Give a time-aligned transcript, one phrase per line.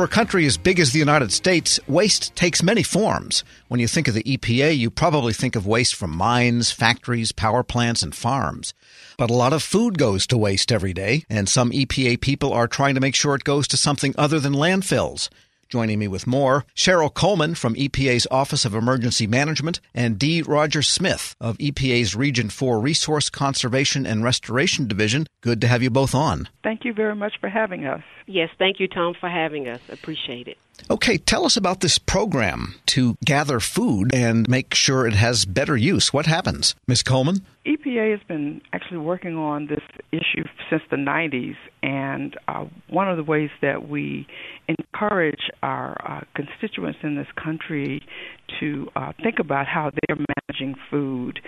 [0.00, 3.44] For a country as big as the United States, waste takes many forms.
[3.68, 7.62] When you think of the EPA, you probably think of waste from mines, factories, power
[7.62, 8.72] plants, and farms.
[9.18, 12.66] But a lot of food goes to waste every day, and some EPA people are
[12.66, 15.28] trying to make sure it goes to something other than landfills.
[15.70, 20.42] Joining me with more, Cheryl Coleman from EPA's Office of Emergency Management and D.
[20.42, 25.28] Roger Smith of EPA's Region 4 Resource Conservation and Restoration Division.
[25.42, 26.48] Good to have you both on.
[26.64, 28.02] Thank you very much for having us.
[28.26, 29.80] Yes, thank you, Tom, for having us.
[29.88, 30.58] Appreciate it.
[30.90, 35.76] Okay, tell us about this program to gather food and make sure it has better
[35.76, 36.12] use.
[36.12, 37.04] What happens, Ms.
[37.04, 37.46] Coleman?
[37.66, 39.82] EPA has been actually working on this
[40.12, 44.26] issue since the 90s, and uh, one of the ways that we
[44.66, 48.02] encourage our uh, constituents in this country
[48.58, 51.38] to uh, think about how they're managing food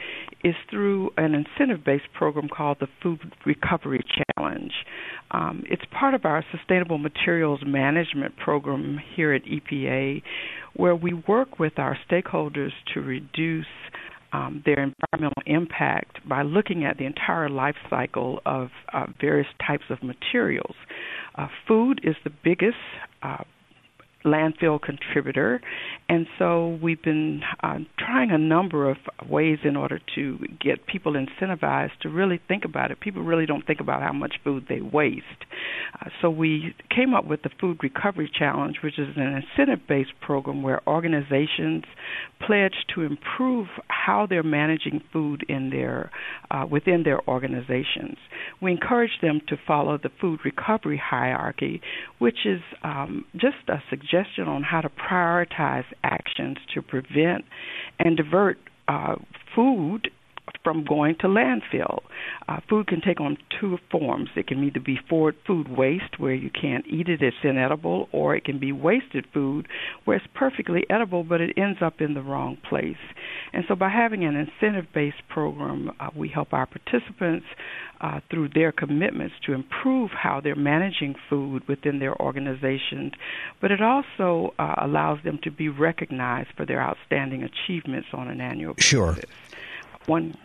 [0.45, 4.05] is through an incentive based program called the Food Recovery
[4.37, 4.73] Challenge.
[5.31, 10.23] Um, it's part of our Sustainable Materials Management program here at EPA,
[10.75, 13.67] where we work with our stakeholders to reduce
[14.33, 19.85] um, their environmental impact by looking at the entire life cycle of uh, various types
[19.91, 20.75] of materials.
[21.37, 22.77] Uh, food is the biggest
[23.23, 23.45] uh,
[24.25, 25.61] landfill contributor.
[26.09, 28.97] And so we've been uh, trying a number of
[29.29, 33.01] ways in order to get people incentivized to really think about it.
[33.01, 35.25] People really don't think about how much food they waste.
[36.01, 40.13] Uh, so we came up with the Food Recovery Challenge, which is an incentive based
[40.21, 41.85] program where organizations
[42.45, 46.11] pledge to improve how they're managing food in their
[46.51, 48.17] uh, within their organizations.
[48.61, 51.81] We encourage them to follow the food recovery hierarchy,
[52.19, 57.45] which is um, just a suggestion suggestion on how to prioritize actions to prevent
[57.99, 59.17] and divert uh,
[59.55, 60.11] food
[60.63, 62.01] from going to landfill.
[62.49, 64.31] Uh, food can take on two forms.
[64.37, 68.45] It can either be food waste, where you can't eat it, it's inedible, or it
[68.45, 69.69] can be wasted food,
[70.05, 72.97] where it's perfectly edible, but it ends up in the wrong place.
[73.53, 77.47] And so, by having an incentive based program, uh, we help our participants
[78.03, 83.13] uh, through their commitments to improve how they're managing food within their organizations,
[83.61, 88.41] but it also uh, allows them to be recognized for their outstanding achievements on an
[88.41, 88.91] annual basis.
[88.91, 89.17] Sure.
[90.07, 90.37] One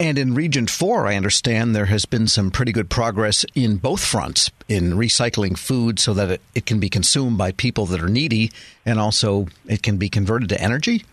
[0.00, 4.04] and in Region 4, I understand there has been some pretty good progress in both
[4.04, 8.08] fronts in recycling food so that it, it, can be consumed by people that are
[8.08, 8.50] needy
[8.84, 11.04] and also it can be converted to energy?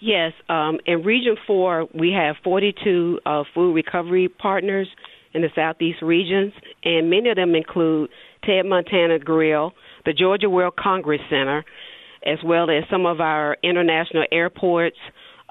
[0.00, 0.32] Yes.
[0.48, 4.88] Um, in Region 4, we have 42 uh, food recovery partners
[5.34, 8.10] in the Southeast regions, and many of them include
[8.42, 9.74] Ted Montana Grill,
[10.06, 11.64] the Georgia World Congress Center,
[12.24, 14.96] as well as some of our international airports.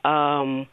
[0.03, 0.67] Um,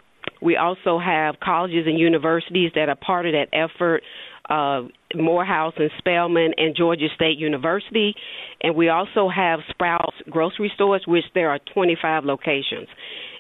[0.47, 4.03] we also have colleges and universities that are part of that effort.
[4.49, 8.15] Uh, Morehouse and Spelman and Georgia State University,
[8.63, 12.87] and we also have Sprouts grocery stores, which there are 25 locations.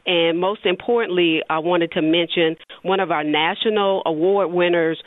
[0.04, 5.00] And most importantly, I wanted to mention one of our national award winners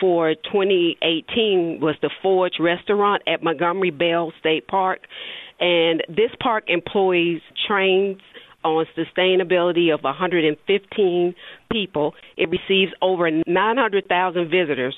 [0.00, 5.00] for 2018 was the Forge Restaurant at Montgomery Bell State Park.
[5.58, 8.20] And this park employs trained
[8.64, 11.34] on sustainability of 115
[11.70, 12.14] people.
[12.36, 14.96] It receives over 900,000 visitors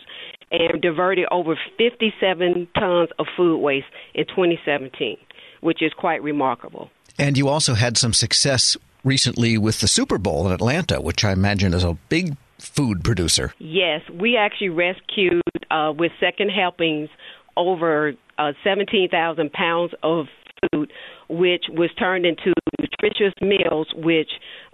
[0.50, 5.16] and diverted over 57 tons of food waste in 2017,
[5.60, 6.90] which is quite remarkable.
[7.18, 11.32] And you also had some success recently with the Super Bowl in Atlanta, which I
[11.32, 13.52] imagine is a big food producer.
[13.58, 17.08] Yes, we actually rescued uh, with second helpings
[17.56, 20.26] over uh, 17,000 pounds of
[20.70, 20.92] food,
[21.28, 24.30] which was turned into nutritious meals, which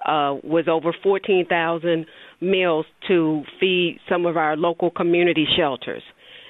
[0.07, 2.07] uh, was over 14,000
[2.41, 6.03] meals to feed some of our local community shelters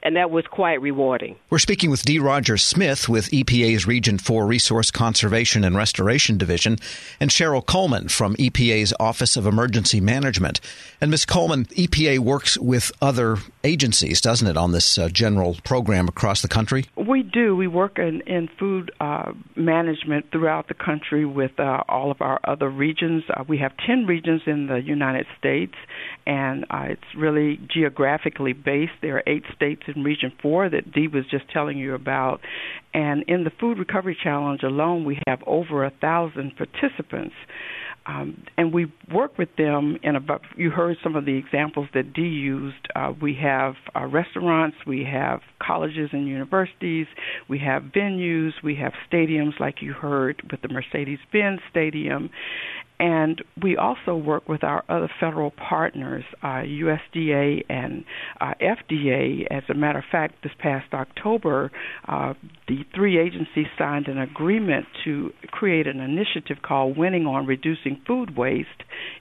[0.09, 1.37] and that was quite rewarding.
[1.51, 2.19] We're speaking with D.
[2.19, 6.79] Roger Smith with EPA's Region 4 Resource Conservation and Restoration Division,
[7.21, 10.63] and Cheryl Coleman from EPA's Office of Emergency Management.
[11.03, 11.27] And Ms.
[11.27, 16.49] Coleman, EPA works with other agencies, doesn't it, on this uh, general program across the
[16.49, 16.87] country?
[16.97, 17.55] We do.
[17.55, 22.41] We work in, in food uh, management throughout the country with uh, all of our
[22.45, 23.25] other regions.
[23.29, 25.75] Uh, we have 10 regions in the United States,
[26.29, 28.93] and uh, it's really geographically based.
[29.01, 32.41] There are eight states in Region 4 that Dee was just telling you about.
[32.93, 37.35] And in the Food Recovery Challenge alone, we have over a thousand participants.
[38.05, 42.15] Um, and we work with them in about you heard some of the examples that
[42.15, 42.89] Dee used.
[42.97, 47.07] Uh, we have uh, restaurants, we have colleges and universities,
[47.49, 52.31] we have venues, we have stadiums like you heard with the Mercedes-Benz Stadium,
[53.01, 58.05] And we also work with our other federal partners, uh, USDA and
[58.41, 59.47] uh, FDA.
[59.51, 61.71] As a matter of fact, this past October,
[62.09, 62.35] uh,
[62.67, 68.37] the three agencies signed an agreement to create an initiative called Winning on Reducing Food
[68.37, 68.69] Waste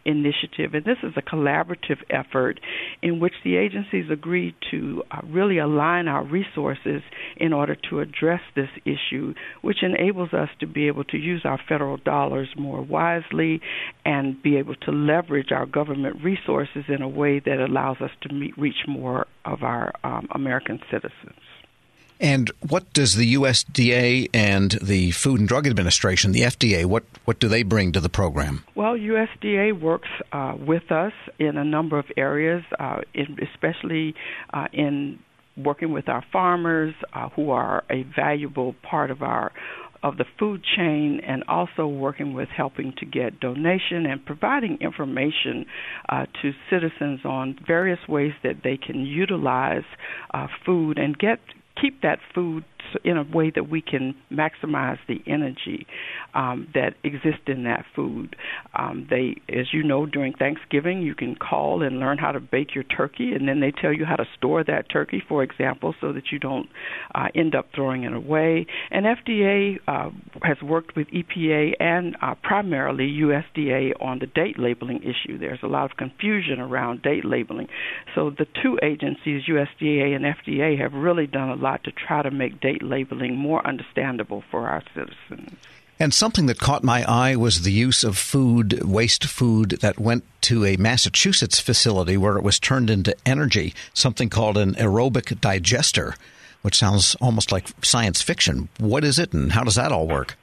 [0.06, 0.74] Initiative.
[0.74, 2.59] And this is a collaborative effort
[3.03, 7.03] in which the agencies agreed to uh, really align our resources
[7.35, 11.59] in order to address this issue, which enables us to be able to use our
[11.69, 13.62] federal dollars more wisely
[14.05, 18.33] and be able to leverage our government resources in a way that allows us to
[18.33, 21.39] meet, reach more of our um, American citizens.
[22.19, 27.39] And what does the USDA and the Food and Drug Administration, the FDA, what, what
[27.39, 28.63] do they bring to the program?
[28.75, 34.15] Well, USDA works uh, with us in a number of areas, uh, in, especially
[34.53, 35.19] uh, in
[35.55, 39.51] working with our farmers, uh, who are a valuable part of our
[40.03, 45.65] of the food chain and also working with helping to get donation and providing information
[46.09, 49.83] uh, to citizens on various ways that they can utilize
[50.33, 51.39] uh, food and get
[51.81, 52.63] keep that food
[53.04, 55.88] in a way that we can maximize the energy
[56.34, 58.36] um, that exists in that food.
[58.78, 62.75] Um, they, as you know, during Thanksgiving, you can call and learn how to bake
[62.75, 66.13] your turkey, and then they tell you how to store that turkey, for example, so
[66.13, 66.69] that you don't
[67.16, 68.66] uh, end up throwing it away.
[68.92, 70.10] And FDA uh,
[70.44, 75.38] has worked with EPA and uh, primarily USDA on the date labeling issue.
[75.38, 77.68] There's a lot of confusion around date labeling.
[78.16, 82.31] So the two agencies, USDA and FDA, have really done a lot to try to
[82.31, 85.51] make date labeling more understandable for our citizens.
[86.00, 90.24] And something that caught my eye was the use of food, waste food, that went
[90.41, 96.13] to a Massachusetts facility where it was turned into energy, something called an aerobic digester,
[96.62, 98.69] which sounds almost like science fiction.
[98.79, 100.38] What is it and how does that all work?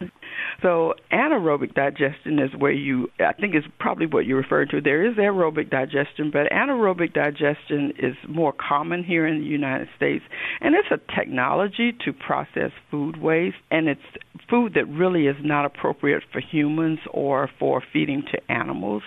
[0.63, 4.81] So anaerobic digestion is where you, I think is probably what you referred to.
[4.81, 10.25] There is aerobic digestion, but anaerobic digestion is more common here in the United States,
[10.61, 14.01] and it's a technology to process food waste, and it's
[14.49, 19.03] food that really is not appropriate for humans or for feeding to animals,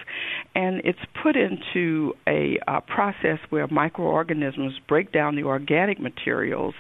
[0.56, 2.58] and it's put into a
[2.88, 6.76] process where microorganisms break down the organic materials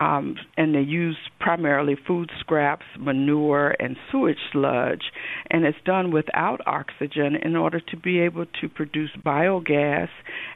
[0.00, 5.10] um, and they use primarily food scraps, manure, and sewage sludge,
[5.50, 10.08] and it's done without oxygen in order to be able to produce biogas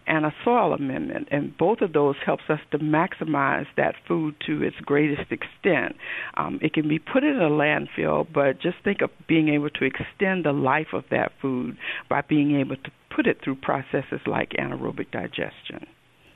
[0.06, 1.28] and a soil amendment.
[1.30, 5.96] And both of those helps us to maximize that food to its greatest extent.
[6.36, 9.84] Um, it can be put in a landfill, but just think of being able to
[9.84, 11.76] extend the life of that food
[12.08, 15.86] by being able to put it through processes like anaerobic digestion.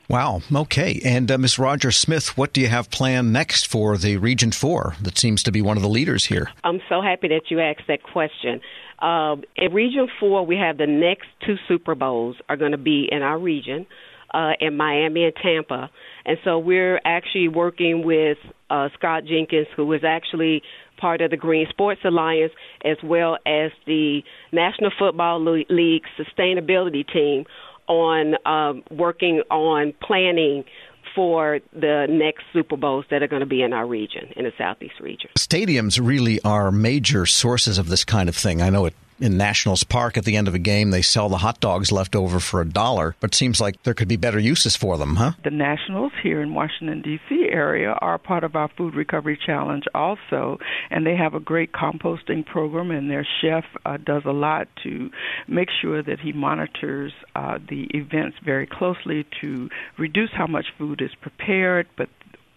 [0.08, 0.42] Wow.
[0.54, 1.00] Okay.
[1.04, 1.58] And uh, Ms.
[1.58, 5.52] Roger Smith, what do you have planned next for the Region 4 that seems to
[5.52, 6.50] be one of the leaders here?
[6.62, 8.60] I'm so happy that you asked that question.
[9.00, 13.08] Uh, in Region 4, we have the next two Super Bowls are going to be
[13.10, 13.86] in our region.
[14.34, 15.88] Uh, in Miami and Tampa.
[16.26, 18.36] And so we're actually working with
[18.68, 20.62] uh, Scott Jenkins, who is actually
[20.98, 22.52] part of the Green Sports Alliance,
[22.84, 27.46] as well as the National Football League sustainability team
[27.88, 30.64] on um, working on planning
[31.14, 34.52] for the next Super Bowls that are going to be in our region, in the
[34.58, 35.30] Southeast region.
[35.38, 38.60] Stadiums really are major sources of this kind of thing.
[38.60, 41.38] I know it in Nationals Park at the end of a game, they sell the
[41.38, 44.38] hot dogs left over for a dollar, but it seems like there could be better
[44.38, 45.32] uses for them, huh?
[45.44, 47.48] The Nationals here in Washington, D.C.
[47.50, 50.58] area are part of our Food Recovery Challenge also,
[50.90, 55.10] and they have a great composting program, and their chef uh, does a lot to
[55.48, 61.00] make sure that he monitors uh, the events very closely to reduce how much food
[61.00, 62.08] is prepared, but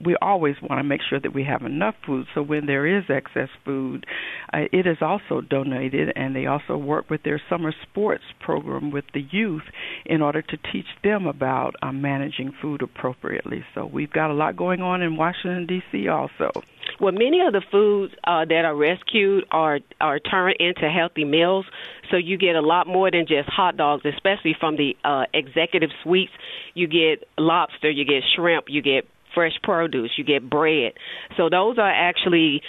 [0.03, 2.27] we always want to make sure that we have enough food.
[2.33, 4.05] So when there is excess food,
[4.53, 9.05] uh, it is also donated, and they also work with their summer sports program with
[9.13, 9.63] the youth
[10.05, 13.63] in order to teach them about uh, managing food appropriately.
[13.75, 16.07] So we've got a lot going on in Washington D.C.
[16.07, 16.51] also.
[16.99, 21.65] Well, many of the foods uh, that are rescued are are turned into healthy meals,
[22.09, 25.91] so you get a lot more than just hot dogs, especially from the uh, executive
[26.03, 26.31] suites.
[26.73, 30.93] You get lobster, you get shrimp, you get fresh produce, you get bread.
[31.37, 32.61] So those are actually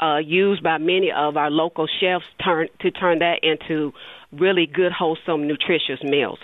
[0.00, 3.92] uh, used by many of our local chefs turn to turn that into
[4.32, 6.38] really good, wholesome, nutritious meals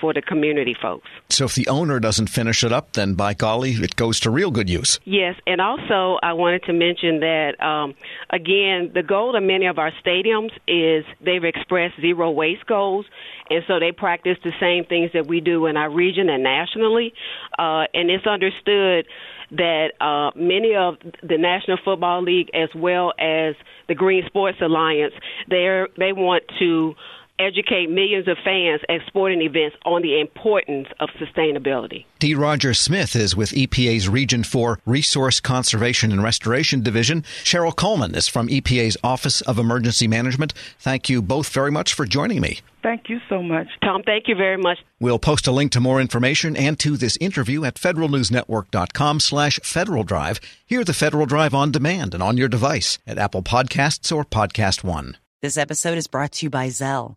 [0.00, 1.08] for the community folks.
[1.28, 4.50] So if the owner doesn't finish it up, then by golly, it goes to real
[4.50, 4.98] good use.
[5.04, 7.94] Yes, and also I wanted to mention that um,
[8.30, 13.06] again, the goal of many of our stadiums is they've expressed zero waste goals,
[13.50, 17.12] and so they practice the same things that we do in our region and nationally.
[17.58, 19.06] Uh, and it's understood
[19.52, 23.54] that uh, many of the National Football League, as well as
[23.88, 25.14] the Green Sports Alliance,
[25.48, 26.94] they they want to
[27.40, 32.04] educate millions of fans at sporting events on the importance of sustainability.
[32.18, 32.34] D.
[32.34, 37.22] Roger Smith is with EPA's Region 4 Resource Conservation and Restoration Division.
[37.42, 40.52] Cheryl Coleman is from EPA's Office of Emergency Management.
[40.78, 42.60] Thank you both very much for joining me.
[42.82, 43.68] Thank you so much.
[43.82, 44.78] Tom, thank you very much.
[45.00, 50.04] We'll post a link to more information and to this interview at federalnewsnetwork.com slash Federal
[50.04, 50.40] Drive.
[50.66, 54.82] Hear the Federal Drive on demand and on your device at Apple Podcasts or Podcast
[54.84, 55.16] One.
[55.42, 57.16] This episode is brought to you by Zelle.